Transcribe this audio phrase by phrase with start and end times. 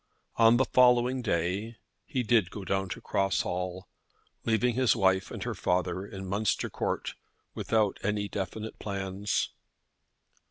[0.37, 3.87] On the following day he did go down to Cross Hall,
[4.45, 7.13] leaving his wife and her father in Munster Court
[7.53, 9.51] without any definite plans.